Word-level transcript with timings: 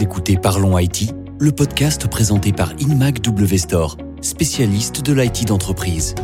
Écoutez 0.00 0.38
Parlons 0.38 0.78
IT, 0.78 1.14
le 1.38 1.52
podcast 1.52 2.08
présenté 2.08 2.52
par 2.52 2.72
InMac 2.80 3.20
W 3.20 3.58
spécialiste 4.22 5.02
de 5.02 5.12
l'IT 5.12 5.46
d'entreprise 5.46 6.14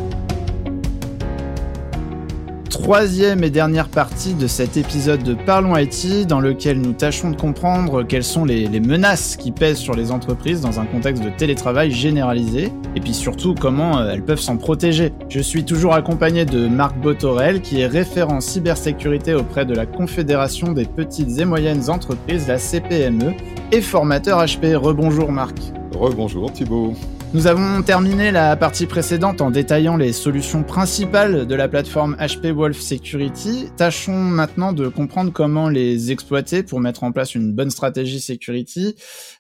troisième 2.86 3.42
et 3.42 3.50
dernière 3.50 3.88
partie 3.88 4.34
de 4.34 4.46
cet 4.46 4.76
épisode 4.76 5.24
de 5.24 5.34
Parlons 5.34 5.76
IT 5.76 6.24
dans 6.28 6.38
lequel 6.38 6.80
nous 6.80 6.92
tâchons 6.92 7.32
de 7.32 7.36
comprendre 7.36 8.04
quelles 8.04 8.22
sont 8.22 8.44
les, 8.44 8.68
menaces 8.78 9.36
qui 9.36 9.50
pèsent 9.50 9.78
sur 9.78 9.94
les 9.94 10.12
entreprises 10.12 10.60
dans 10.60 10.78
un 10.78 10.84
contexte 10.84 11.24
de 11.24 11.30
télétravail 11.30 11.90
généralisé 11.90 12.70
et 12.94 13.00
puis 13.00 13.12
surtout 13.12 13.56
comment 13.60 13.98
euh, 13.98 14.12
elles 14.12 14.24
peuvent 14.24 14.38
s'en 14.38 14.56
protéger. 14.56 15.12
Je 15.28 15.40
suis 15.40 15.64
toujours 15.64 15.94
accompagné 15.94 16.44
de 16.44 16.68
Marc 16.68 16.96
Botorel 17.00 17.60
qui 17.60 17.80
est 17.80 17.88
référent 17.88 18.40
cybersécurité 18.40 19.34
auprès 19.34 19.66
de 19.66 19.74
la 19.74 19.84
Confédération 19.84 20.70
des 20.70 20.84
petites 20.84 21.40
et 21.40 21.44
moyennes 21.44 21.90
entreprises, 21.90 22.46
la 22.46 22.58
CPME, 22.58 23.34
et 23.72 23.80
formateur 23.80 24.38
HP. 24.44 24.76
Rebonjour 24.76 25.32
Marc. 25.32 25.58
Rebonjour 25.92 26.52
Thibault. 26.52 26.94
Nous 27.34 27.48
avons 27.48 27.82
terminé 27.82 28.30
la 28.30 28.56
partie 28.56 28.86
précédente 28.86 29.40
en 29.40 29.50
détaillant 29.50 29.96
les 29.96 30.12
solutions 30.12 30.62
principales 30.62 31.46
de 31.46 31.54
la 31.54 31.68
plateforme 31.68 32.16
HP 32.18 32.52
Wolf 32.52 32.80
Security. 32.80 33.68
Tâchons 33.76 34.14
maintenant 34.16 34.72
de 34.72 34.88
comprendre 34.88 35.32
comment 35.32 35.68
les 35.68 36.12
exploiter 36.12 36.62
pour 36.62 36.80
mettre 36.80 37.02
en 37.02 37.12
place 37.12 37.34
une 37.34 37.52
bonne 37.52 37.70
stratégie 37.70 38.20
security. 38.20 38.94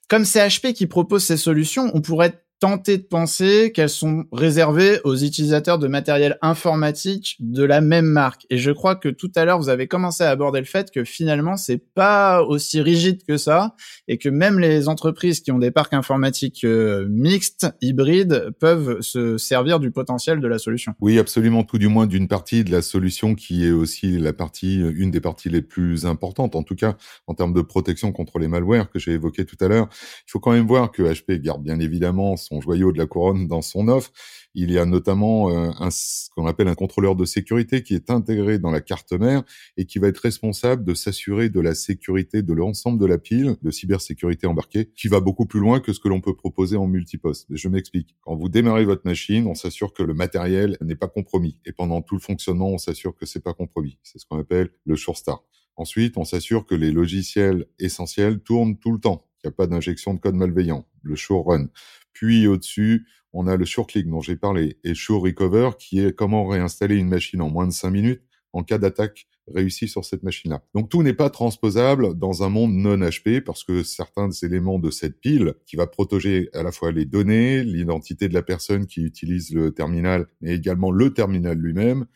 Comme 0.08 0.24
c'est 0.24 0.46
HP 0.46 0.72
qui 0.72 0.86
propose 0.86 1.24
ces 1.24 1.36
solutions, 1.36 1.90
on 1.94 2.00
pourrait 2.00 2.42
tenter 2.58 2.96
de 2.96 3.02
penser 3.02 3.70
qu'elles 3.74 3.90
sont 3.90 4.24
réservées 4.32 5.00
aux 5.04 5.16
utilisateurs 5.16 5.78
de 5.78 5.88
matériel 5.88 6.38
informatique 6.40 7.36
de 7.38 7.62
la 7.64 7.80
même 7.80 8.06
marque. 8.06 8.46
Et 8.48 8.56
je 8.56 8.70
crois 8.70 8.96
que 8.96 9.08
tout 9.08 9.30
à 9.36 9.44
l'heure, 9.44 9.58
vous 9.58 9.68
avez 9.68 9.88
commencé 9.88 10.24
à 10.24 10.30
aborder 10.30 10.60
le 10.60 10.64
fait 10.64 10.90
que 10.90 11.04
finalement, 11.04 11.56
c'est 11.56 11.82
pas 11.94 12.42
aussi 12.42 12.80
rigide 12.80 13.22
que 13.24 13.36
ça 13.36 13.74
et 14.08 14.16
que 14.16 14.28
même 14.28 14.58
les 14.58 14.88
entreprises 14.88 15.40
qui 15.40 15.52
ont 15.52 15.58
des 15.58 15.70
parcs 15.70 15.92
informatiques 15.92 16.64
euh, 16.64 17.06
mixtes, 17.10 17.66
hybrides, 17.82 18.50
peuvent 18.58 19.02
se 19.02 19.36
servir 19.36 19.78
du 19.78 19.90
potentiel 19.90 20.40
de 20.40 20.48
la 20.48 20.58
solution. 20.58 20.94
Oui, 21.00 21.18
absolument, 21.18 21.62
tout 21.62 21.78
du 21.78 21.88
moins 21.88 22.06
d'une 22.06 22.28
partie 22.28 22.64
de 22.64 22.72
la 22.72 22.80
solution 22.80 23.34
qui 23.34 23.66
est 23.66 23.72
aussi 23.72 24.18
la 24.18 24.32
partie, 24.32 24.76
une 24.76 25.10
des 25.10 25.20
parties 25.20 25.50
les 25.50 25.62
plus 25.62 26.06
importantes, 26.06 26.56
en 26.56 26.62
tout 26.62 26.74
cas 26.74 26.96
en 27.26 27.34
termes 27.34 27.52
de 27.52 27.60
protection 27.60 28.12
contre 28.12 28.38
les 28.38 28.48
malwares 28.48 28.90
que 28.90 28.98
j'ai 28.98 29.12
évoqué 29.12 29.44
tout 29.44 29.56
à 29.60 29.68
l'heure. 29.68 29.88
Il 30.26 30.30
faut 30.30 30.40
quand 30.40 30.52
même 30.52 30.66
voir 30.66 30.90
que 30.90 31.02
HP 31.02 31.40
garde 31.40 31.62
bien 31.62 31.80
évidemment 31.80 32.36
son 32.46 32.60
joyau 32.60 32.92
de 32.92 32.98
la 32.98 33.06
couronne 33.06 33.46
dans 33.48 33.62
son 33.62 33.88
offre. 33.88 34.12
Il 34.54 34.70
y 34.70 34.78
a 34.78 34.86
notamment 34.86 35.50
euh, 35.50 35.70
ce 35.90 36.30
qu'on 36.30 36.46
appelle 36.46 36.68
un 36.68 36.74
contrôleur 36.74 37.16
de 37.16 37.24
sécurité 37.24 37.82
qui 37.82 37.94
est 37.94 38.10
intégré 38.10 38.58
dans 38.58 38.70
la 38.70 38.80
carte 38.80 39.12
mère 39.12 39.42
et 39.76 39.84
qui 39.84 39.98
va 39.98 40.08
être 40.08 40.18
responsable 40.18 40.84
de 40.84 40.94
s'assurer 40.94 41.50
de 41.50 41.60
la 41.60 41.74
sécurité 41.74 42.42
de 42.42 42.52
l'ensemble 42.52 42.98
de 42.98 43.06
la 43.06 43.18
pile 43.18 43.56
de 43.62 43.70
cybersécurité 43.70 44.46
embarquée, 44.46 44.90
qui 44.96 45.08
va 45.08 45.20
beaucoup 45.20 45.46
plus 45.46 45.60
loin 45.60 45.80
que 45.80 45.92
ce 45.92 46.00
que 46.00 46.08
l'on 46.08 46.20
peut 46.20 46.34
proposer 46.34 46.76
en 46.76 46.86
multiposte. 46.86 47.46
Je 47.50 47.68
m'explique. 47.68 48.16
Quand 48.22 48.36
vous 48.36 48.48
démarrez 48.48 48.84
votre 48.84 49.02
machine, 49.04 49.46
on 49.46 49.54
s'assure 49.54 49.92
que 49.92 50.02
le 50.02 50.14
matériel 50.14 50.78
n'est 50.80 50.96
pas 50.96 51.08
compromis 51.08 51.58
et 51.66 51.72
pendant 51.72 52.00
tout 52.02 52.14
le 52.14 52.20
fonctionnement, 52.20 52.68
on 52.70 52.78
s'assure 52.78 53.14
que 53.14 53.26
c'est 53.26 53.42
pas 53.42 53.54
compromis. 53.54 53.98
C'est 54.02 54.18
ce 54.18 54.26
qu'on 54.26 54.38
appelle 54.38 54.70
le 54.84 54.96
sure 54.96 55.16
start. 55.16 55.44
Ensuite, 55.76 56.16
on 56.16 56.24
s'assure 56.24 56.64
que 56.64 56.74
les 56.74 56.90
logiciels 56.90 57.66
essentiels 57.78 58.40
tournent 58.40 58.78
tout 58.78 58.92
le 58.92 58.98
temps, 58.98 59.26
qu'il 59.38 59.48
n'y 59.48 59.54
a 59.54 59.56
pas 59.56 59.66
d'injection 59.66 60.14
de 60.14 60.18
code 60.18 60.34
malveillant, 60.34 60.86
le 61.02 61.16
sure 61.16 61.44
run. 61.44 61.68
Puis 62.16 62.46
au-dessus, 62.46 63.06
on 63.34 63.46
a 63.46 63.56
le 63.56 63.66
SureClick 63.66 64.08
dont 64.08 64.22
j'ai 64.22 64.36
parlé 64.36 64.78
et 64.84 64.94
Sure 64.94 65.20
Recover 65.20 65.72
qui 65.78 66.00
est 66.00 66.16
comment 66.16 66.46
réinstaller 66.46 66.96
une 66.96 67.10
machine 67.10 67.42
en 67.42 67.50
moins 67.50 67.66
de 67.66 67.72
5 67.72 67.90
minutes 67.90 68.22
en 68.54 68.62
cas 68.62 68.78
d'attaque 68.78 69.26
réussie 69.54 69.86
sur 69.86 70.02
cette 70.02 70.22
machine-là. 70.22 70.62
Donc 70.74 70.88
tout 70.88 71.02
n'est 71.02 71.12
pas 71.12 71.28
transposable 71.28 72.18
dans 72.18 72.42
un 72.42 72.48
monde 72.48 72.72
non 72.72 72.96
HP 72.96 73.42
parce 73.42 73.64
que 73.64 73.82
certains 73.82 74.28
des 74.28 74.46
éléments 74.46 74.78
de 74.78 74.90
cette 74.90 75.20
pile 75.20 75.52
qui 75.66 75.76
va 75.76 75.86
protéger 75.86 76.48
à 76.54 76.62
la 76.62 76.72
fois 76.72 76.90
les 76.90 77.04
données, 77.04 77.62
l'identité 77.62 78.28
de 78.28 78.34
la 78.34 78.42
personne 78.42 78.86
qui 78.86 79.02
utilise 79.02 79.52
le 79.52 79.72
terminal, 79.72 80.26
mais 80.40 80.54
également 80.54 80.90
le 80.90 81.12
terminal 81.12 81.58
lui-même, 81.58 82.06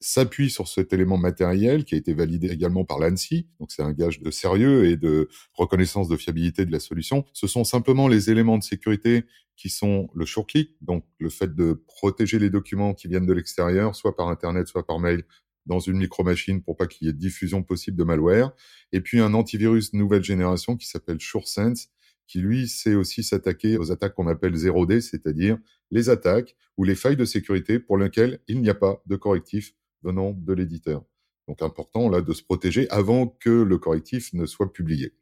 s'appuie 0.00 0.50
sur 0.50 0.68
cet 0.68 0.92
élément 0.92 1.16
matériel 1.16 1.84
qui 1.84 1.94
a 1.94 1.98
été 1.98 2.14
validé 2.14 2.48
également 2.48 2.84
par 2.84 2.98
l'ANSI, 2.98 3.48
donc 3.58 3.72
c'est 3.72 3.82
un 3.82 3.92
gage 3.92 4.20
de 4.20 4.30
sérieux 4.30 4.86
et 4.86 4.96
de 4.96 5.28
reconnaissance 5.54 6.08
de 6.08 6.16
fiabilité 6.16 6.64
de 6.64 6.72
la 6.72 6.80
solution. 6.80 7.24
Ce 7.32 7.46
sont 7.46 7.64
simplement 7.64 8.06
les 8.06 8.30
éléments 8.30 8.58
de 8.58 8.62
sécurité 8.62 9.24
qui 9.56 9.70
sont 9.70 10.08
le 10.14 10.24
sure-click, 10.24 10.76
donc 10.80 11.04
le 11.18 11.30
fait 11.30 11.54
de 11.54 11.82
protéger 11.86 12.38
les 12.38 12.48
documents 12.48 12.94
qui 12.94 13.08
viennent 13.08 13.26
de 13.26 13.32
l'extérieur, 13.32 13.96
soit 13.96 14.14
par 14.14 14.28
Internet, 14.28 14.68
soit 14.68 14.86
par 14.86 15.00
mail, 15.00 15.24
dans 15.66 15.80
une 15.80 15.98
micro-machine 15.98 16.62
pour 16.62 16.76
pas 16.76 16.86
qu'il 16.86 17.06
y 17.06 17.10
ait 17.10 17.12
diffusion 17.12 17.62
possible 17.62 17.96
de 17.96 18.04
malware. 18.04 18.52
Et 18.92 19.00
puis 19.00 19.20
un 19.20 19.34
antivirus 19.34 19.92
nouvelle 19.92 20.24
génération 20.24 20.76
qui 20.76 20.86
s'appelle 20.86 21.20
SureSense, 21.20 21.88
qui 22.26 22.40
lui 22.40 22.68
sait 22.68 22.94
aussi 22.94 23.22
s'attaquer 23.22 23.78
aux 23.78 23.92
attaques 23.92 24.14
qu'on 24.14 24.28
appelle 24.28 24.54
0D, 24.54 25.00
c'est-à-dire 25.00 25.58
les 25.90 26.08
attaques 26.08 26.56
ou 26.76 26.84
les 26.84 26.94
failles 26.94 27.16
de 27.16 27.24
sécurité 27.24 27.78
pour 27.78 27.98
lesquelles 27.98 28.40
il 28.48 28.60
n'y 28.60 28.70
a 28.70 28.74
pas 28.74 29.02
de 29.06 29.16
correctif 29.16 29.74
venant 30.02 30.32
de 30.32 30.52
l'éditeur. 30.52 31.04
Donc 31.48 31.62
important 31.62 32.08
là 32.08 32.20
de 32.20 32.32
se 32.32 32.42
protéger 32.42 32.88
avant 32.90 33.26
que 33.26 33.50
le 33.50 33.78
correctif 33.78 34.32
ne 34.34 34.46
soit 34.46 34.72
publié. 34.72 35.14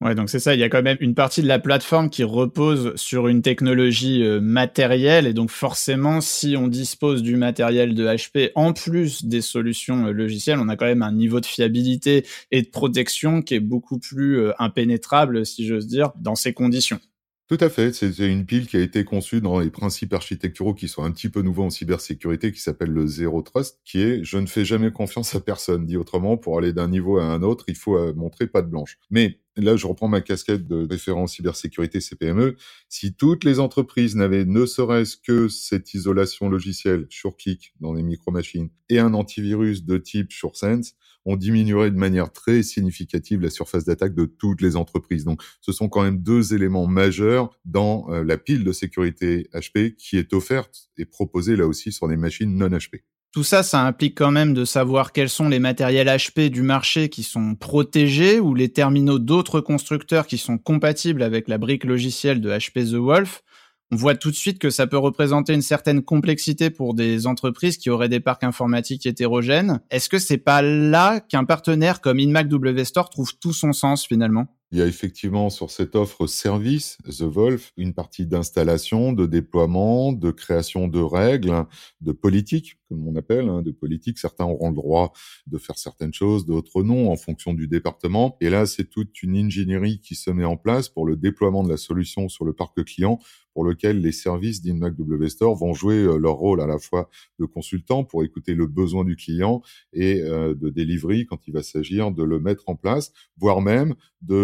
Ouais, 0.00 0.14
donc 0.14 0.30
c'est 0.30 0.38
ça, 0.38 0.54
il 0.54 0.60
y 0.60 0.62
a 0.62 0.68
quand 0.68 0.82
même 0.82 0.96
une 1.00 1.16
partie 1.16 1.42
de 1.42 1.48
la 1.48 1.58
plateforme 1.58 2.08
qui 2.08 2.22
repose 2.22 2.94
sur 2.94 3.26
une 3.26 3.42
technologie 3.42 4.22
euh, 4.22 4.40
matérielle 4.40 5.26
et 5.26 5.32
donc 5.32 5.50
forcément 5.50 6.20
si 6.20 6.56
on 6.56 6.68
dispose 6.68 7.20
du 7.20 7.34
matériel 7.34 7.96
de 7.96 8.06
HP 8.06 8.52
en 8.54 8.72
plus 8.72 9.24
des 9.24 9.40
solutions 9.40 10.06
euh, 10.06 10.12
logicielles, 10.12 10.60
on 10.60 10.68
a 10.68 10.76
quand 10.76 10.86
même 10.86 11.02
un 11.02 11.10
niveau 11.10 11.40
de 11.40 11.46
fiabilité 11.46 12.24
et 12.52 12.62
de 12.62 12.68
protection 12.68 13.42
qui 13.42 13.54
est 13.54 13.60
beaucoup 13.60 13.98
plus 13.98 14.38
euh, 14.38 14.52
impénétrable 14.60 15.44
si 15.44 15.66
j'ose 15.66 15.88
dire 15.88 16.12
dans 16.14 16.36
ces 16.36 16.52
conditions. 16.52 17.00
Tout 17.48 17.56
à 17.60 17.70
fait. 17.70 17.94
C'est 17.94 18.14
une 18.30 18.44
pile 18.44 18.66
qui 18.66 18.76
a 18.76 18.80
été 18.80 19.04
conçue 19.04 19.40
dans 19.40 19.58
les 19.58 19.70
principes 19.70 20.12
architecturaux 20.12 20.74
qui 20.74 20.86
sont 20.86 21.02
un 21.02 21.10
petit 21.10 21.30
peu 21.30 21.40
nouveaux 21.40 21.64
en 21.64 21.70
cybersécurité, 21.70 22.52
qui 22.52 22.60
s'appelle 22.60 22.90
le 22.90 23.06
Zero 23.06 23.40
Trust, 23.40 23.80
qui 23.86 24.02
est 24.02 24.22
je 24.22 24.36
ne 24.36 24.44
fais 24.44 24.66
jamais 24.66 24.92
confiance 24.92 25.34
à 25.34 25.40
personne. 25.40 25.86
Dit 25.86 25.96
autrement, 25.96 26.36
pour 26.36 26.58
aller 26.58 26.74
d'un 26.74 26.88
niveau 26.88 27.16
à 27.16 27.24
un 27.24 27.42
autre, 27.42 27.64
il 27.68 27.74
faut 27.74 27.96
euh, 27.96 28.12
montrer 28.12 28.48
pas 28.48 28.60
de 28.60 28.68
blanche. 28.68 28.98
Mais 29.10 29.40
là, 29.56 29.76
je 29.76 29.86
reprends 29.86 30.08
ma 30.08 30.20
casquette 30.20 30.66
de 30.66 30.86
référent 30.90 31.26
cybersécurité 31.26 32.00
CPME. 32.00 32.56
Si 32.90 33.14
toutes 33.14 33.44
les 33.44 33.60
entreprises 33.60 34.14
n'avaient 34.14 34.44
ne 34.44 34.66
serait-ce 34.66 35.16
que 35.16 35.48
cette 35.48 35.94
isolation 35.94 36.50
logicielle 36.50 37.06
SureKick 37.08 37.72
dans 37.80 37.94
les 37.94 38.02
micro-machines 38.02 38.68
et 38.90 38.98
un 38.98 39.14
antivirus 39.14 39.86
de 39.86 39.96
type 39.96 40.32
SureSense, 40.32 40.96
on 41.28 41.36
diminuerait 41.36 41.90
de 41.90 41.96
manière 41.96 42.32
très 42.32 42.62
significative 42.62 43.42
la 43.42 43.50
surface 43.50 43.84
d'attaque 43.84 44.14
de 44.14 44.24
toutes 44.24 44.62
les 44.62 44.76
entreprises. 44.76 45.26
Donc, 45.26 45.42
ce 45.60 45.72
sont 45.72 45.90
quand 45.90 46.02
même 46.02 46.22
deux 46.22 46.54
éléments 46.54 46.86
majeurs 46.86 47.50
dans 47.66 48.06
euh, 48.08 48.24
la 48.24 48.38
pile 48.38 48.64
de 48.64 48.72
sécurité 48.72 49.46
HP 49.52 49.94
qui 49.94 50.16
est 50.16 50.32
offerte 50.32 50.88
et 50.96 51.04
proposée 51.04 51.54
là 51.54 51.66
aussi 51.66 51.92
sur 51.92 52.08
des 52.08 52.16
machines 52.16 52.56
non 52.56 52.70
HP. 52.70 53.02
Tout 53.30 53.44
ça, 53.44 53.62
ça 53.62 53.84
implique 53.84 54.16
quand 54.16 54.30
même 54.30 54.54
de 54.54 54.64
savoir 54.64 55.12
quels 55.12 55.28
sont 55.28 55.50
les 55.50 55.58
matériels 55.58 56.08
HP 56.08 56.48
du 56.48 56.62
marché 56.62 57.10
qui 57.10 57.22
sont 57.22 57.54
protégés 57.54 58.40
ou 58.40 58.54
les 58.54 58.70
terminaux 58.70 59.18
d'autres 59.18 59.60
constructeurs 59.60 60.26
qui 60.26 60.38
sont 60.38 60.56
compatibles 60.56 61.22
avec 61.22 61.46
la 61.46 61.58
brique 61.58 61.84
logicielle 61.84 62.40
de 62.40 62.50
HP 62.50 62.90
The 62.90 62.94
Wolf 62.94 63.42
on 63.90 63.96
voit 63.96 64.14
tout 64.14 64.30
de 64.30 64.36
suite 64.36 64.58
que 64.58 64.70
ça 64.70 64.86
peut 64.86 64.98
représenter 64.98 65.54
une 65.54 65.62
certaine 65.62 66.02
complexité 66.02 66.70
pour 66.70 66.94
des 66.94 67.26
entreprises 67.26 67.78
qui 67.78 67.90
auraient 67.90 68.08
des 68.08 68.20
parcs 68.20 68.44
informatiques 68.44 69.06
hétérogènes. 69.06 69.80
Est-ce 69.90 70.08
que 70.08 70.18
c'est 70.18 70.38
pas 70.38 70.60
là 70.60 71.20
qu'un 71.20 71.44
partenaire 71.44 72.00
comme 72.00 72.18
InMac 72.18 72.48
W 72.48 72.84
Store 72.84 73.08
trouve 73.08 73.38
tout 73.38 73.52
son 73.52 73.72
sens 73.72 74.06
finalement? 74.06 74.46
Il 74.70 74.78
y 74.78 74.82
a 74.82 74.86
effectivement 74.86 75.48
sur 75.48 75.70
cette 75.70 75.96
offre 75.96 76.26
service, 76.26 76.98
The 77.04 77.22
Wolf, 77.22 77.72
une 77.78 77.94
partie 77.94 78.26
d'installation, 78.26 79.12
de 79.12 79.24
déploiement, 79.24 80.12
de 80.12 80.30
création 80.30 80.88
de 80.88 81.00
règles, 81.00 81.64
de 82.02 82.12
politique, 82.12 82.76
comme 82.88 83.06
on 83.08 83.16
appelle, 83.16 83.48
hein, 83.48 83.62
de 83.62 83.70
politique. 83.70 84.18
Certains 84.18 84.44
auront 84.44 84.68
le 84.68 84.76
droit 84.76 85.12
de 85.46 85.56
faire 85.56 85.78
certaines 85.78 86.12
choses, 86.12 86.44
d'autres 86.44 86.82
non, 86.82 87.10
en 87.10 87.16
fonction 87.16 87.54
du 87.54 87.66
département. 87.66 88.36
Et 88.40 88.50
là, 88.50 88.66
c'est 88.66 88.84
toute 88.84 89.22
une 89.22 89.36
ingénierie 89.36 90.00
qui 90.00 90.14
se 90.14 90.30
met 90.30 90.44
en 90.44 90.58
place 90.58 90.90
pour 90.90 91.06
le 91.06 91.16
déploiement 91.16 91.64
de 91.64 91.70
la 91.70 91.78
solution 91.78 92.28
sur 92.28 92.44
le 92.44 92.52
parc 92.52 92.84
client 92.84 93.18
pour 93.58 93.64
lequel 93.64 94.00
les 94.00 94.12
services 94.12 94.62
d'InMac 94.62 94.94
W 94.94 95.28
Store 95.30 95.56
vont 95.56 95.74
jouer 95.74 95.96
euh, 95.96 96.16
leur 96.16 96.34
rôle 96.34 96.60
à 96.60 96.66
la 96.68 96.78
fois 96.78 97.10
de 97.40 97.44
consultant 97.44 98.04
pour 98.04 98.22
écouter 98.22 98.54
le 98.54 98.68
besoin 98.68 99.04
du 99.04 99.16
client 99.16 99.62
et 99.92 100.20
euh, 100.22 100.54
de 100.54 100.70
delivery 100.70 101.26
quand 101.26 101.48
il 101.48 101.54
va 101.54 101.64
s'agir 101.64 102.12
de 102.12 102.22
le 102.22 102.38
mettre 102.38 102.68
en 102.68 102.76
place, 102.76 103.12
voire 103.36 103.60
même 103.60 103.96
de 104.22 104.34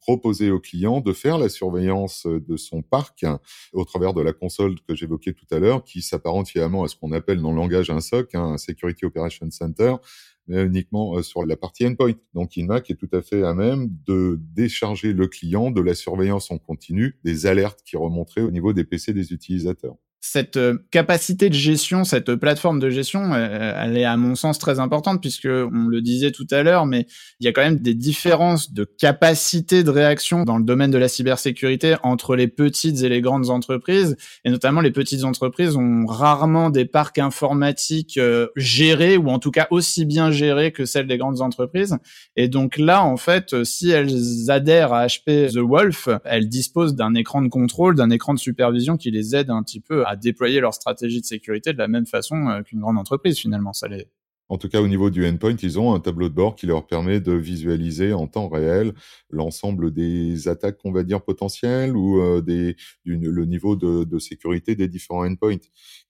proposer 0.00 0.50
au 0.50 0.60
client 0.60 1.00
de 1.00 1.12
faire 1.12 1.38
la 1.38 1.48
surveillance 1.48 2.26
de 2.26 2.56
son 2.56 2.82
parc 2.82 3.24
au 3.72 3.84
travers 3.84 4.14
de 4.14 4.22
la 4.22 4.32
console 4.32 4.76
que 4.86 4.94
j'évoquais 4.94 5.32
tout 5.32 5.46
à 5.50 5.58
l'heure, 5.58 5.84
qui 5.84 6.02
s'apparente 6.02 6.48
finalement 6.48 6.84
à 6.84 6.88
ce 6.88 6.96
qu'on 6.96 7.12
appelle 7.12 7.40
dans 7.40 7.50
le 7.50 7.56
langage 7.56 7.90
un 7.90 8.00
SOC, 8.00 8.34
hein, 8.34 8.52
un 8.54 8.58
Security 8.58 9.04
Operations 9.04 9.50
Center, 9.50 9.94
mais 10.46 10.64
uniquement 10.64 11.16
euh, 11.16 11.22
sur 11.22 11.46
la 11.46 11.56
partie 11.56 11.86
endpoint. 11.86 12.14
Donc 12.34 12.58
InMac 12.58 12.90
est 12.90 12.96
tout 12.96 13.08
à 13.12 13.22
fait 13.22 13.42
à 13.42 13.54
même 13.54 13.88
de 14.06 14.38
décharger 14.52 15.12
le 15.12 15.28
client 15.28 15.70
de 15.70 15.80
la 15.80 15.94
surveillance 15.94 16.50
en 16.50 16.58
continu 16.58 17.18
des 17.24 17.46
alertes 17.46 17.82
qui 17.84 17.96
remonteraient 17.96 18.42
au 18.42 18.50
niveau 18.50 18.72
des 18.72 18.84
PC 18.84 19.12
des 19.12 19.32
utilisateurs. 19.32 19.96
Cette 20.20 20.58
euh, 20.58 20.76
capacité 20.90 21.48
de 21.48 21.54
gestion, 21.54 22.04
cette 22.04 22.34
plateforme 22.34 22.78
de 22.78 22.90
gestion, 22.90 23.32
euh, 23.32 23.72
elle 23.76 23.96
est 23.96 24.04
à 24.04 24.18
mon 24.18 24.34
sens 24.34 24.58
très 24.58 24.78
importante 24.78 25.20
puisque 25.22 25.46
on 25.46 25.88
le 25.88 26.02
disait 26.02 26.30
tout 26.30 26.46
à 26.50 26.62
l'heure, 26.62 26.84
mais 26.84 27.06
il 27.40 27.46
y 27.46 27.48
a 27.48 27.52
quand 27.52 27.62
même 27.62 27.78
des 27.78 27.94
différences 27.94 28.72
de 28.72 28.84
capacité 28.84 29.82
de 29.82 29.90
réaction 29.90 30.44
dans 30.44 30.58
le 30.58 30.64
domaine 30.64 30.90
de 30.90 30.98
la 30.98 31.08
cybersécurité 31.08 31.96
entre 32.02 32.36
les 32.36 32.48
petites 32.48 33.02
et 33.02 33.08
les 33.08 33.22
grandes 33.22 33.48
entreprises, 33.48 34.16
et 34.44 34.50
notamment 34.50 34.82
les 34.82 34.90
petites 34.90 35.24
entreprises 35.24 35.76
ont 35.76 36.04
rarement 36.04 36.68
des 36.68 36.84
parcs 36.84 37.18
informatiques 37.18 38.18
euh, 38.18 38.48
gérés 38.56 39.16
ou 39.16 39.30
en 39.30 39.38
tout 39.38 39.50
cas 39.50 39.68
aussi 39.70 40.04
bien 40.04 40.30
gérés 40.30 40.70
que 40.70 40.84
celles 40.84 41.06
des 41.06 41.16
grandes 41.16 41.40
entreprises. 41.40 41.96
Et 42.36 42.48
donc 42.48 42.76
là, 42.76 43.02
en 43.04 43.16
fait, 43.16 43.64
si 43.64 43.88
elles 43.88 44.50
adhèrent 44.50 44.92
à 44.92 45.06
HP 45.06 45.50
The 45.52 45.58
Wolf, 45.58 46.10
elles 46.26 46.48
disposent 46.48 46.94
d'un 46.94 47.14
écran 47.14 47.40
de 47.40 47.48
contrôle, 47.48 47.94
d'un 47.94 48.10
écran 48.10 48.34
de 48.34 48.38
supervision 48.38 48.98
qui 48.98 49.10
les 49.10 49.34
aide 49.34 49.48
un 49.48 49.62
petit 49.62 49.80
peu 49.80 50.04
déployer 50.16 50.60
leur 50.60 50.74
stratégie 50.74 51.20
de 51.20 51.26
sécurité 51.26 51.72
de 51.72 51.78
la 51.78 51.88
même 51.88 52.06
façon 52.06 52.48
euh, 52.48 52.62
qu'une 52.62 52.80
grande 52.80 52.98
entreprise 52.98 53.38
finalement. 53.38 53.72
Ça 53.72 53.88
les, 53.88 54.08
en 54.50 54.58
tout 54.58 54.68
cas, 54.68 54.80
au 54.80 54.88
niveau 54.88 55.10
du 55.10 55.24
endpoint, 55.26 55.54
ils 55.62 55.78
ont 55.78 55.94
un 55.94 56.00
tableau 56.00 56.28
de 56.28 56.34
bord 56.34 56.56
qui 56.56 56.66
leur 56.66 56.84
permet 56.84 57.20
de 57.20 57.32
visualiser 57.32 58.12
en 58.12 58.26
temps 58.26 58.48
réel 58.48 58.92
l'ensemble 59.30 59.92
des 59.92 60.48
attaques, 60.48 60.80
on 60.84 60.90
va 60.90 61.04
dire, 61.04 61.22
potentielles 61.22 61.96
ou 61.96 62.20
euh, 62.20 62.40
des, 62.40 62.74
le 63.04 63.44
niveau 63.44 63.76
de, 63.76 64.02
de, 64.02 64.18
sécurité 64.18 64.74
des 64.74 64.88
différents 64.88 65.24
endpoints, 65.24 65.56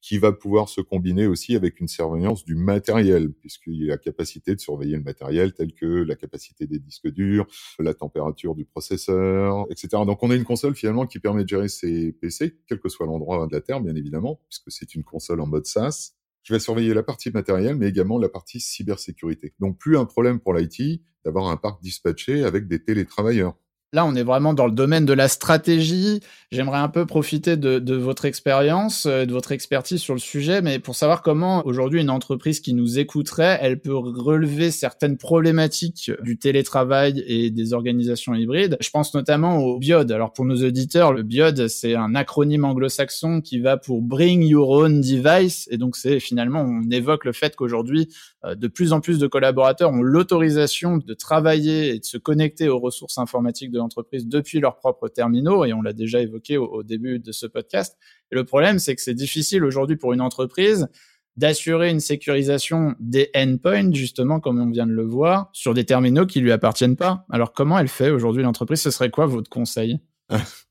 qui 0.01 0.17
va 0.17 0.33
pouvoir 0.33 0.71
se 0.71 0.81
combiner 0.81 1.27
aussi 1.27 1.55
avec 1.55 1.81
une 1.81 1.89
surveillance 1.89 2.43
du 2.47 2.55
matériel, 2.55 3.31
puisqu'il 3.31 3.75
y 3.75 3.89
a 3.89 3.91
la 3.91 3.99
capacité 3.99 4.55
de 4.55 4.61
surveiller 4.61 4.97
le 4.97 5.03
matériel 5.03 5.53
tel 5.53 5.75
que 5.75 5.85
la 5.85 6.17
capacité 6.17 6.67
des 6.67 6.79
disques 6.79 7.13
durs, 7.13 7.47
la 7.79 7.93
température 7.93 8.55
du 8.55 8.65
processeur, 8.65 9.67
etc. 9.69 9.89
Donc 10.07 10.23
on 10.23 10.31
a 10.31 10.35
une 10.35 10.45
console 10.45 10.75
finalement 10.75 11.07
qui 11.07 11.19
permet 11.19 11.45
de 11.45 11.49
gérer 11.49 11.69
ces 11.69 12.13
PC, 12.13 12.57
quel 12.67 12.81
que 12.81 12.89
soit 12.89 13.05
l'endroit 13.05 13.47
de 13.47 13.53
la 13.53 13.61
Terre, 13.61 13.83
bien 13.83 13.95
évidemment, 13.95 14.41
puisque 14.49 14.73
c'est 14.73 14.95
une 14.95 15.05
console 15.05 15.43
en 15.43 15.47
mode 15.47 15.67
SaaS 15.67 16.15
qui 16.43 16.53
va 16.53 16.59
surveiller 16.59 16.95
la 16.95 17.03
partie 17.03 17.31
matérielle, 17.31 17.77
mais 17.77 17.89
également 17.89 18.19
la 18.19 18.29
partie 18.29 18.61
cybersécurité. 18.61 19.55
Donc 19.61 19.79
plus 19.79 19.97
un 19.97 20.05
problème 20.05 20.41
pour 20.41 20.55
l'IT 20.55 21.03
d'avoir 21.25 21.49
un 21.49 21.57
parc 21.57 21.83
dispatché 21.83 22.45
avec 22.45 22.67
des 22.67 22.83
télétravailleurs. 22.83 23.55
Là, 23.93 24.07
on 24.07 24.15
est 24.15 24.23
vraiment 24.23 24.55
dans 24.55 24.67
le 24.67 24.73
domaine 24.73 25.05
de 25.05 25.13
la 25.13 25.27
stratégie. 25.27 26.21
J'aimerais 26.53 26.79
un 26.79 26.89
peu 26.89 27.07
profiter 27.07 27.57
de, 27.57 27.81
de 27.81 27.97
votre 27.97 28.25
expérience, 28.25 29.07
euh, 29.07 29.25
de 29.25 29.33
votre 29.33 29.51
expertise 29.51 30.01
sur 30.01 30.15
le 30.15 30.21
sujet, 30.21 30.63
mais 30.63 30.79
pour 30.79 30.95
savoir 30.95 31.23
comment 31.23 31.67
aujourd'hui 31.67 32.01
une 32.01 32.11
entreprise 32.11 32.61
qui 32.61 32.73
nous 32.73 33.01
écouterait, 33.01 33.59
elle 33.61 33.81
peut 33.81 33.97
relever 33.97 34.71
certaines 34.71 35.17
problématiques 35.17 36.13
du 36.23 36.39
télétravail 36.39 37.25
et 37.27 37.51
des 37.51 37.73
organisations 37.73 38.33
hybrides. 38.37 38.77
Je 38.81 38.91
pense 38.91 39.13
notamment 39.13 39.59
au 39.59 39.81
BIOD. 39.81 40.13
Alors 40.13 40.33
pour 40.33 40.45
nos 40.45 40.65
auditeurs, 40.65 41.13
le 41.13 41.25
BIOD, 41.25 41.67
c'est 41.67 41.97
un 41.97 42.15
acronyme 42.15 42.65
anglo-saxon 42.65 43.41
qui 43.41 43.59
va 43.59 43.77
pour 43.77 44.03
Bring 44.03 44.45
Your 44.45 44.71
Own 44.71 45.01
Device, 45.01 45.67
et 45.73 45.79
donc 45.79 45.97
c'est 45.97 46.21
finalement 46.21 46.61
on 46.61 46.89
évoque 46.93 47.25
le 47.25 47.33
fait 47.33 47.57
qu'aujourd'hui 47.57 48.09
euh, 48.45 48.55
de 48.55 48.69
plus 48.69 48.93
en 48.93 49.01
plus 49.01 49.19
de 49.19 49.27
collaborateurs 49.27 49.91
ont 49.91 50.03
l'autorisation 50.03 50.97
de 50.97 51.15
travailler 51.15 51.95
et 51.95 51.99
de 51.99 52.05
se 52.05 52.19
connecter 52.19 52.69
aux 52.69 52.79
ressources 52.79 53.19
informatiques 53.19 53.73
de 53.73 53.80
l'entreprise 53.81 54.27
depuis 54.27 54.61
leurs 54.61 54.77
propres 54.77 55.09
terminaux, 55.09 55.65
et 55.65 55.73
on 55.73 55.83
l'a 55.83 55.93
déjà 55.93 56.21
évoqué 56.21 56.57
au, 56.57 56.83
début 56.83 57.19
de 57.19 57.33
ce 57.33 57.47
podcast. 57.47 57.99
Et 58.31 58.35
le 58.35 58.45
problème, 58.45 58.79
c'est 58.79 58.95
que 58.95 59.03
c'est 59.03 59.15
difficile 59.15 59.65
aujourd'hui 59.65 59.97
pour 59.97 60.13
une 60.13 60.21
entreprise 60.21 60.89
d'assurer 61.37 61.91
une 61.91 62.01
sécurisation 62.01 62.95
des 63.01 63.31
endpoints, 63.35 63.93
justement, 63.93 64.41
comme 64.41 64.61
on 64.61 64.71
vient 64.71 64.87
de 64.87 64.93
le 64.93 65.05
voir, 65.05 65.51
sur 65.53 65.75
des 65.75 65.85
terminaux 65.85 66.27
qui 66.27 66.41
lui 66.41 66.53
appartiennent 66.53 66.97
pas. 66.97 67.25
Alors, 67.31 67.53
comment 67.53 67.79
elle 67.79 67.89
fait 67.89 68.11
aujourd'hui 68.11 68.43
l'entreprise? 68.43 68.83
Ce 68.83 68.91
serait 68.91 69.11
quoi 69.11 69.27
votre 69.27 69.51
conseil? 69.51 70.01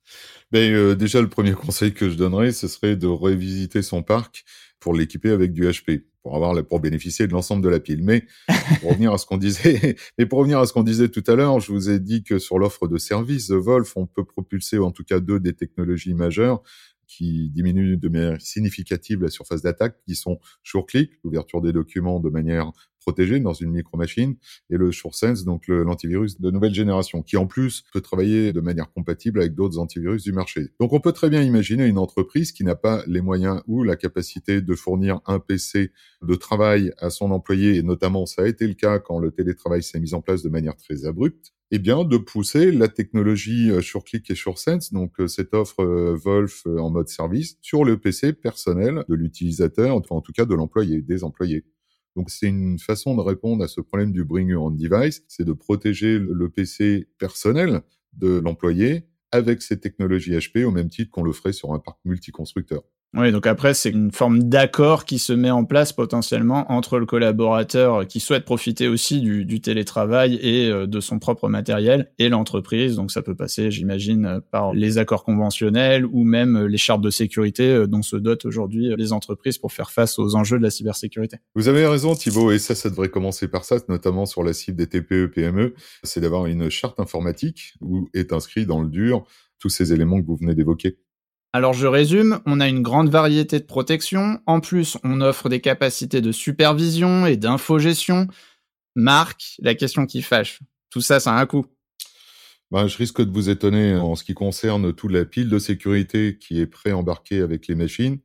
ben, 0.52 0.74
euh, 0.74 0.96
Déjà, 0.96 1.22
le 1.22 1.30
premier 1.30 1.54
conseil 1.54 1.94
que 1.94 2.10
je 2.10 2.16
donnerais, 2.16 2.52
ce 2.52 2.68
serait 2.68 2.96
de 2.96 3.08
revisiter 3.08 3.82
son 3.82 4.04
parc 4.04 4.46
pour 4.80 4.94
l'équiper 4.94 5.30
avec 5.30 5.54
du 5.54 5.64
HP 5.64 6.04
pour 6.22 6.36
avoir 6.36 6.66
pour 6.66 6.80
bénéficier 6.80 7.28
de 7.28 7.32
l'ensemble 7.32 7.64
de 7.64 7.70
la 7.70 7.80
pile. 7.80 8.04
Mais 8.04 8.26
pour 8.82 8.90
revenir 8.92 9.14
à 9.14 9.18
ce 9.18 9.26
qu'on 9.26 9.38
disait, 9.38 9.96
mais 10.18 10.26
pour 10.26 10.40
revenir 10.40 10.60
à 10.60 10.66
ce 10.66 10.74
qu'on 10.74 10.84
disait 10.84 11.10
tout 11.10 11.24
à 11.28 11.36
l'heure, 11.36 11.60
je 11.60 11.72
vous 11.72 11.90
ai 11.90 12.00
dit 12.00 12.24
que 12.24 12.40
sur 12.40 12.60
l'offre 12.60 12.88
de 12.88 12.98
services 12.98 13.48
The 13.48 13.54
Wolf, 13.54 13.94
on 13.96 14.06
peut 14.06 14.26
propulser 14.26 14.78
en 14.80 14.92
tout 14.92 15.04
cas 15.04 15.20
deux 15.20 15.40
des 15.40 15.54
technologies 15.54 16.14
majeures 16.14 16.62
qui 17.08 17.50
diminuent 17.50 17.98
de 17.98 18.08
manière 18.08 18.40
significative 18.40 19.24
la 19.24 19.30
surface 19.30 19.64
d'attaque, 19.64 19.98
qui 20.06 20.16
sont 20.16 20.40
SureClick, 20.64 21.12
l'ouverture 21.24 21.62
des 21.62 21.74
documents 21.74 22.20
de 22.20 22.30
manière 22.30 22.72
protégé 23.00 23.40
dans 23.40 23.54
une 23.54 23.72
micro-machine, 23.72 24.36
et 24.70 24.78
le 24.78 24.92
SureSense, 24.92 25.46
donc 25.46 25.68
l'antivirus 25.68 26.40
de 26.40 26.52
nouvelle 26.52 26.74
génération, 26.74 27.22
qui 27.22 27.38
en 27.38 27.48
plus 27.48 27.84
peut 27.94 28.02
travailler 28.02 28.54
de 28.54 28.62
manière 28.62 28.92
compatible 28.92 29.40
avec 29.40 29.56
d'autres 29.56 29.80
antivirus 29.80 30.24
du 30.24 30.32
marché. 30.32 30.70
Donc 30.80 30.94
on 30.94 31.00
peut 31.00 31.14
très 31.14 31.30
bien 31.30 31.42
imaginer 31.42 31.86
une 31.86 31.98
entreprise 31.98 32.52
qui 32.52 32.64
n'a 32.64 32.76
pas 32.76 33.04
les 33.08 33.22
moyens 33.22 33.62
ou 33.68 33.84
la 33.84 33.96
capacité 33.96 34.62
de 34.62 34.76
fournir 34.76 35.22
un 35.26 35.40
PC 35.40 35.92
de 36.22 36.36
travail 36.36 36.92
à 36.98 37.10
son 37.10 37.32
employé, 37.32 37.78
et 37.78 37.84
notamment 37.84 38.26
ça 38.26 38.44
a 38.44 38.48
été 38.48 38.68
le 38.68 38.74
cas 38.74 39.00
quand 39.00 39.20
le 39.20 39.32
télétravail 39.32 39.84
s'est 39.84 40.00
mis 40.00 40.14
en 40.14 40.22
place 40.22 40.44
de 40.44 40.50
manière 40.50 40.76
très 40.76 41.06
abrupte, 41.06 41.54
eh 41.72 41.80
bien, 41.80 42.04
de 42.04 42.18
pousser 42.18 42.72
la 42.72 42.88
technologie 42.88 43.70
euh, 43.70 43.82
SureClick 43.82 44.30
et 44.32 44.36
SureSense, 44.36 44.92
donc 44.92 45.20
euh, 45.20 45.28
cette 45.28 45.54
offre 45.54 45.84
euh, 45.84 46.16
Wolf 46.16 46.66
en 46.66 46.90
mode 46.90 47.10
service, 47.10 47.58
sur 47.62 47.86
le 47.86 48.00
PC 48.00 48.34
personnel 48.34 49.06
de 49.08 49.16
l'utilisateur, 49.16 49.96
enfin 49.96 50.16
en 50.16 50.22
tout 50.22 50.32
cas 50.32 50.46
de 50.46 50.56
l'employé, 50.56 51.02
des 51.02 51.24
employés. 51.24 51.66
Donc 52.20 52.32
c'est 52.32 52.48
une 52.48 52.80
façon 52.80 53.16
de 53.16 53.22
répondre 53.22 53.64
à 53.64 53.70
ce 53.70 53.80
problème 53.80 54.12
du 54.12 54.26
bring 54.26 54.50
your 54.50 54.66
own 54.66 54.76
device, 54.76 55.24
c'est 55.30 55.46
de 55.46 55.54
protéger 55.54 56.20
le 56.20 56.50
PC 56.50 57.08
personnel 57.18 57.82
de 58.12 58.40
l'employé 58.40 59.06
avec 59.32 59.62
ces 59.62 59.80
technologies 59.80 60.34
HP 60.34 60.66
au 60.66 60.72
même 60.72 60.90
titre 60.90 61.12
qu'on 61.12 61.24
le 61.24 61.32
ferait 61.32 61.54
sur 61.54 61.72
un 61.72 61.80
parc 61.80 61.98
multiconstructeur. 62.04 62.84
Oui, 63.16 63.32
donc 63.32 63.48
après, 63.48 63.74
c'est 63.74 63.90
une 63.90 64.12
forme 64.12 64.44
d'accord 64.44 65.04
qui 65.04 65.18
se 65.18 65.34
met 65.34 65.50
en 65.50 65.66
place 65.66 65.94
potentiellement 65.94 66.72
entre 66.72 67.00
le 67.00 67.08
collaborateur 67.08 68.06
qui 68.06 68.20
souhaite 68.20 68.46
profiter 68.46 68.88
aussi 68.88 69.20
du, 69.22 69.62
télétravail 69.62 70.36
et 70.36 70.70
euh, 70.70 70.86
de 70.86 71.00
son 71.00 71.18
propre 71.18 71.50
matériel 71.50 72.12
et 72.20 72.30
l'entreprise. 72.30 72.98
Donc 72.98 73.12
ça 73.12 73.24
peut 73.24 73.34
passer, 73.34 73.72
j'imagine, 73.72 74.42
par 74.52 74.74
les 74.74 75.00
accords 75.00 75.24
conventionnels 75.24 76.06
ou 76.06 76.24
même 76.24 76.68
les 76.68 76.78
chartes 76.78 77.02
de 77.02 77.10
sécurité 77.10 77.64
euh, 77.64 77.88
dont 77.88 78.04
se 78.04 78.16
dotent 78.16 78.46
aujourd'hui 78.46 78.94
les 78.96 79.12
entreprises 79.12 79.58
pour 79.58 79.72
faire 79.72 79.90
face 79.90 80.20
aux 80.20 80.36
enjeux 80.36 80.60
de 80.60 80.64
la 80.64 80.70
cybersécurité. 80.70 81.38
Vous 81.56 81.68
avez 81.68 81.88
raison, 81.88 82.14
Thibault, 82.14 82.52
et 82.52 82.60
ça, 82.60 82.76
ça 82.76 82.92
devrait 82.92 83.10
commencer 83.10 83.48
par 83.48 83.66
ça, 83.66 83.78
notamment 83.90 84.28
sur 84.28 84.44
la 84.44 84.54
cible 84.54 84.78
des 84.78 84.88
TPE, 84.88 85.32
PME, 85.34 85.74
c'est 86.04 86.22
d'avoir 86.22 86.46
une 86.46 86.70
charte 86.70 87.00
informatique 87.00 87.74
où 87.82 88.08
est 88.14 88.34
inscrit 88.34 88.68
dans 88.68 88.82
le 88.82 88.90
dur 88.90 89.26
tous 89.58 89.70
ces 89.70 89.94
éléments 89.94 90.22
que 90.22 90.28
vous 90.28 90.38
venez 90.38 90.54
d'évoquer. 90.54 91.00
Alors 91.52 91.74
je 91.74 91.88
résume, 91.88 92.42
on 92.46 92.60
a 92.60 92.68
une 92.68 92.84
grande 92.84 93.10
variété 93.10 93.60
de 93.60 93.66
protections, 93.66 94.40
en 94.46 94.60
plus 94.60 94.98
on 95.04 95.20
offre 95.20 95.50
des 95.50 95.62
capacités 95.62 96.22
de 96.22 96.32
supervision 96.32 97.26
et 97.26 97.38
d'infogestion. 97.38 98.28
Marc, 98.96 99.56
la 99.60 99.74
question 99.74 100.06
qui 100.06 100.22
fâche, 100.22 100.60
tout 100.92 101.02
ça 101.02 101.20
ça 101.20 101.34
a 101.34 101.42
un 101.42 101.48
coût. 101.48 101.66
Ben, 102.70 102.86
je 102.86 102.98
risque 102.98 103.24
de 103.24 103.32
vous 103.32 103.50
étonner 103.50 103.96
en 103.96 104.16
ce 104.16 104.24
qui 104.24 104.36
concerne 104.36 104.94
toute 104.94 105.12
la 105.12 105.26
pile 105.26 105.50
de 105.50 105.58
sécurité 105.58 106.38
qui 106.38 106.60
est 106.60 106.68
pré-embarquée 106.68 107.42
avec 107.42 107.68
les 107.68 107.74
machines. 107.74 108.20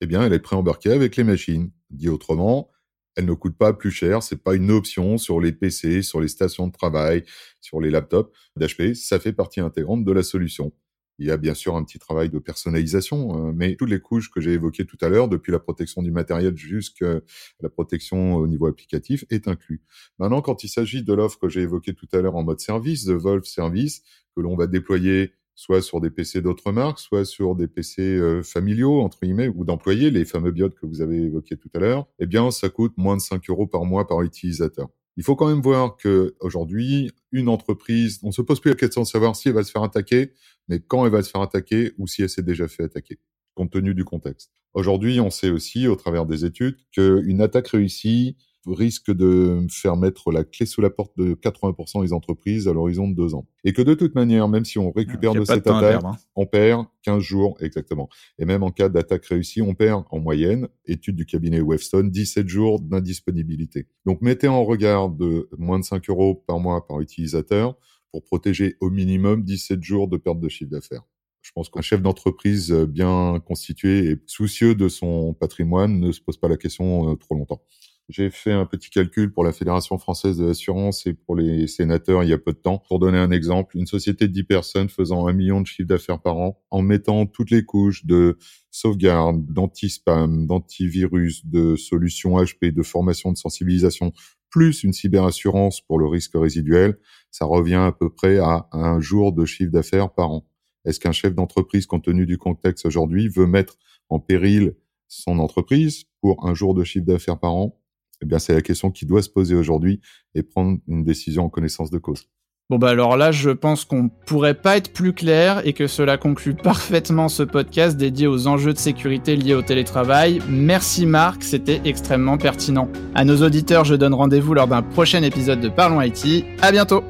Eh 0.00 0.06
bien, 0.06 0.22
elle 0.22 0.32
est 0.32 0.38
pré-embarquée 0.38 0.92
avec 0.92 1.16
les 1.16 1.24
machines. 1.24 1.70
Dit 1.90 2.08
autrement, 2.08 2.70
elle 3.14 3.26
ne 3.26 3.34
coûte 3.34 3.58
pas 3.58 3.74
plus 3.74 3.90
cher. 3.90 4.22
C'est 4.22 4.42
pas 4.42 4.54
une 4.54 4.70
option 4.70 5.18
sur 5.18 5.38
les 5.38 5.52
PC, 5.52 6.00
sur 6.00 6.22
les 6.22 6.28
stations 6.28 6.66
de 6.66 6.72
travail, 6.72 7.24
sur 7.60 7.78
les 7.78 7.90
laptops 7.90 8.34
d'HP. 8.56 8.94
Ça 8.94 9.20
fait 9.20 9.34
partie 9.34 9.60
intégrante 9.60 10.02
de 10.02 10.12
la 10.12 10.22
solution. 10.22 10.72
Il 11.18 11.26
y 11.26 11.30
a 11.30 11.36
bien 11.36 11.54
sûr 11.54 11.76
un 11.76 11.84
petit 11.84 11.98
travail 11.98 12.28
de 12.28 12.38
personnalisation, 12.38 13.48
euh, 13.48 13.52
mais 13.54 13.76
toutes 13.76 13.90
les 13.90 14.00
couches 14.00 14.30
que 14.30 14.40
j'ai 14.40 14.52
évoquées 14.52 14.84
tout 14.84 14.98
à 15.00 15.08
l'heure, 15.08 15.28
depuis 15.28 15.52
la 15.52 15.60
protection 15.60 16.02
du 16.02 16.10
matériel 16.10 16.56
jusqu'à 16.56 17.20
la 17.60 17.68
protection 17.68 18.36
au 18.36 18.46
niveau 18.46 18.66
applicatif, 18.66 19.24
est 19.30 19.48
inclus. 19.48 19.82
Maintenant, 20.18 20.42
quand 20.42 20.64
il 20.64 20.68
s'agit 20.68 21.02
de 21.02 21.12
l'offre 21.12 21.38
que 21.38 21.48
j'ai 21.48 21.62
évoquée 21.62 21.94
tout 21.94 22.08
à 22.12 22.20
l'heure 22.20 22.36
en 22.36 22.42
mode 22.42 22.60
service, 22.60 23.04
de 23.04 23.14
Wolf 23.14 23.44
Service, 23.44 24.02
que 24.34 24.40
l'on 24.40 24.56
va 24.56 24.66
déployer 24.66 25.32
soit 25.54 25.82
sur 25.82 26.00
des 26.00 26.10
PC 26.10 26.42
d'autres 26.42 26.72
marques, 26.72 26.98
soit 26.98 27.24
sur 27.24 27.54
des 27.54 27.68
PC 27.68 28.02
euh, 28.02 28.42
familiaux, 28.42 29.00
entre 29.00 29.20
guillemets, 29.22 29.48
ou 29.48 29.64
d'employés, 29.64 30.10
les 30.10 30.24
fameux 30.24 30.50
biodes 30.50 30.74
que 30.74 30.86
vous 30.86 31.00
avez 31.00 31.22
évoqués 31.22 31.56
tout 31.56 31.70
à 31.74 31.78
l'heure, 31.78 32.06
eh 32.18 32.26
bien, 32.26 32.50
ça 32.50 32.68
coûte 32.68 32.94
moins 32.96 33.16
de 33.16 33.20
5 33.20 33.48
euros 33.50 33.66
par 33.66 33.84
mois 33.84 34.06
par 34.06 34.22
utilisateur. 34.22 34.88
Il 35.16 35.22
faut 35.22 35.36
quand 35.36 35.46
même 35.46 35.60
voir 35.60 35.96
que 35.96 36.34
aujourd'hui, 36.40 37.12
une 37.30 37.48
entreprise, 37.48 38.18
on 38.24 38.32
se 38.32 38.42
pose 38.42 38.60
plus 38.60 38.70
la 38.70 38.76
question 38.76 39.02
de 39.02 39.06
savoir 39.06 39.36
si 39.36 39.48
elle 39.48 39.54
va 39.54 39.62
se 39.62 39.70
faire 39.70 39.84
attaquer, 39.84 40.32
mais 40.68 40.80
quand 40.80 41.04
elle 41.04 41.12
va 41.12 41.22
se 41.22 41.30
faire 41.30 41.40
attaquer 41.40 41.92
ou 41.98 42.06
si 42.06 42.22
elle 42.22 42.30
s'est 42.30 42.42
déjà 42.42 42.68
fait 42.68 42.84
attaquer, 42.84 43.18
compte 43.54 43.70
tenu 43.70 43.94
du 43.94 44.04
contexte. 44.04 44.50
Aujourd'hui, 44.74 45.20
on 45.20 45.30
sait 45.30 45.50
aussi, 45.50 45.86
au 45.86 45.94
travers 45.94 46.26
des 46.26 46.44
études, 46.44 46.76
qu'une 46.92 47.40
attaque 47.40 47.68
réussie 47.68 48.36
risque 48.66 49.12
de 49.12 49.66
faire 49.70 49.96
mettre 49.96 50.32
la 50.32 50.44
clé 50.44 50.66
sous 50.66 50.80
la 50.80 50.90
porte 50.90 51.12
de 51.16 51.34
80% 51.34 52.02
des 52.02 52.12
entreprises 52.12 52.68
à 52.68 52.72
l'horizon 52.72 53.08
de 53.08 53.14
deux 53.14 53.34
ans. 53.34 53.46
Et 53.64 53.72
que 53.72 53.82
de 53.82 53.94
toute 53.94 54.14
manière, 54.14 54.48
même 54.48 54.64
si 54.64 54.78
on 54.78 54.90
récupère 54.90 55.34
de 55.34 55.44
cette 55.44 55.66
attaque, 55.66 56.02
hein. 56.04 56.16
on 56.34 56.46
perd 56.46 56.86
15 57.02 57.20
jours 57.20 57.56
exactement. 57.60 58.08
Et 58.38 58.44
même 58.44 58.62
en 58.62 58.70
cas 58.70 58.88
d'attaque 58.88 59.26
réussie, 59.26 59.62
on 59.62 59.74
perd 59.74 60.04
en 60.10 60.18
moyenne, 60.18 60.68
étude 60.86 61.16
du 61.16 61.26
cabinet 61.26 61.60
Webstone, 61.60 62.10
17 62.10 62.48
jours 62.48 62.80
d'indisponibilité. 62.80 63.86
Donc 64.06 64.22
mettez 64.22 64.48
en 64.48 64.64
regard 64.64 65.10
de 65.10 65.48
moins 65.58 65.78
de 65.78 65.84
5 65.84 66.08
euros 66.08 66.42
par 66.46 66.58
mois 66.58 66.86
par 66.86 67.00
utilisateur 67.00 67.76
pour 68.14 68.22
protéger 68.22 68.76
au 68.78 68.90
minimum 68.90 69.42
17 69.42 69.82
jours 69.82 70.06
de 70.06 70.16
perte 70.16 70.38
de 70.38 70.48
chiffre 70.48 70.70
d'affaires. 70.70 71.02
Je 71.42 71.50
pense 71.50 71.68
qu'un 71.68 71.80
chef 71.80 72.00
d'entreprise 72.00 72.70
bien 72.70 73.42
constitué 73.44 74.08
et 74.08 74.16
soucieux 74.26 74.76
de 74.76 74.88
son 74.88 75.34
patrimoine 75.34 75.98
ne 75.98 76.12
se 76.12 76.20
pose 76.20 76.36
pas 76.36 76.46
la 76.46 76.56
question 76.56 77.16
trop 77.16 77.34
longtemps. 77.34 77.60
J'ai 78.08 78.30
fait 78.30 78.52
un 78.52 78.66
petit 78.66 78.90
calcul 78.90 79.32
pour 79.32 79.42
la 79.42 79.52
Fédération 79.52 79.98
française 79.98 80.36
de 80.36 80.44
l'assurance 80.44 81.06
et 81.06 81.14
pour 81.14 81.34
les 81.34 81.66
sénateurs 81.66 82.22
il 82.22 82.30
y 82.30 82.32
a 82.32 82.38
peu 82.38 82.52
de 82.52 82.58
temps. 82.58 82.84
Pour 82.86 83.00
donner 83.00 83.18
un 83.18 83.32
exemple, 83.32 83.76
une 83.76 83.86
société 83.86 84.28
de 84.28 84.32
10 84.32 84.44
personnes 84.44 84.88
faisant 84.88 85.26
un 85.26 85.32
million 85.32 85.60
de 85.60 85.66
chiffres 85.66 85.88
d'affaires 85.88 86.20
par 86.22 86.36
an, 86.36 86.62
en 86.70 86.82
mettant 86.82 87.26
toutes 87.26 87.50
les 87.50 87.64
couches 87.64 88.06
de 88.06 88.38
sauvegarde, 88.70 89.44
d'anti-spam, 89.52 90.46
d'antivirus, 90.46 91.44
de 91.46 91.74
solutions 91.74 92.36
HP, 92.40 92.72
de 92.72 92.82
formation 92.82 93.32
de 93.32 93.38
sensibilisation, 93.38 94.12
plus 94.54 94.84
une 94.84 94.92
cyberassurance 94.92 95.80
pour 95.80 95.98
le 95.98 96.06
risque 96.06 96.34
résiduel, 96.36 96.96
ça 97.32 97.44
revient 97.44 97.74
à 97.74 97.90
peu 97.90 98.08
près 98.08 98.38
à 98.38 98.68
un 98.70 99.00
jour 99.00 99.32
de 99.32 99.44
chiffre 99.44 99.72
d'affaires 99.72 100.14
par 100.14 100.30
an. 100.30 100.46
Est-ce 100.84 101.00
qu'un 101.00 101.10
chef 101.10 101.34
d'entreprise, 101.34 101.86
compte 101.86 102.04
tenu 102.04 102.24
du 102.24 102.38
contexte 102.38 102.86
aujourd'hui, 102.86 103.26
veut 103.26 103.48
mettre 103.48 103.76
en 104.10 104.20
péril 104.20 104.76
son 105.08 105.40
entreprise 105.40 106.04
pour 106.20 106.46
un 106.46 106.54
jour 106.54 106.72
de 106.72 106.84
chiffre 106.84 107.04
d'affaires 107.04 107.40
par 107.40 107.52
an? 107.52 107.80
Eh 108.22 108.26
bien, 108.26 108.38
c'est 108.38 108.54
la 108.54 108.62
question 108.62 108.92
qui 108.92 109.06
doit 109.06 109.22
se 109.22 109.28
poser 109.28 109.56
aujourd'hui 109.56 110.00
et 110.36 110.44
prendre 110.44 110.78
une 110.86 111.02
décision 111.02 111.46
en 111.46 111.50
connaissance 111.50 111.90
de 111.90 111.98
cause. 111.98 112.28
Bon 112.70 112.78
bah 112.78 112.88
alors 112.88 113.18
là, 113.18 113.30
je 113.30 113.50
pense 113.50 113.84
qu'on 113.84 114.08
pourrait 114.08 114.54
pas 114.54 114.78
être 114.78 114.90
plus 114.90 115.12
clair 115.12 115.60
et 115.66 115.74
que 115.74 115.86
cela 115.86 116.16
conclut 116.16 116.54
parfaitement 116.62 117.28
ce 117.28 117.42
podcast 117.42 117.96
dédié 117.98 118.26
aux 118.26 118.46
enjeux 118.46 118.72
de 118.72 118.78
sécurité 118.78 119.36
liés 119.36 119.54
au 119.54 119.60
télétravail. 119.60 120.40
Merci 120.48 121.04
Marc, 121.04 121.42
c'était 121.42 121.82
extrêmement 121.84 122.38
pertinent. 122.38 122.88
À 123.14 123.26
nos 123.26 123.42
auditeurs, 123.42 123.84
je 123.84 123.94
donne 123.94 124.14
rendez-vous 124.14 124.54
lors 124.54 124.66
d'un 124.66 124.82
prochain 124.82 125.22
épisode 125.22 125.60
de 125.60 125.68
Parlons 125.68 126.00
IT. 126.00 126.46
À 126.62 126.72
bientôt. 126.72 127.04